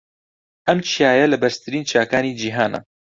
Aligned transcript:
ئەم 0.67 0.79
چیایە 0.89 1.25
لە 1.31 1.37
بەرزترین 1.41 1.83
چیاکانی 1.89 2.37
جیھانە. 2.39 2.79